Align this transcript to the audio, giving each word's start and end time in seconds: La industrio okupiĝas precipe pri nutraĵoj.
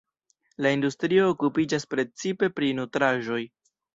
La 0.65 0.71
industrio 0.77 1.27
okupiĝas 1.33 1.85
precipe 1.93 2.51
pri 2.61 2.73
nutraĵoj. 2.79 3.41